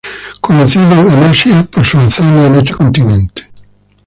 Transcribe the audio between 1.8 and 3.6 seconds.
sus hazañas en ese continente.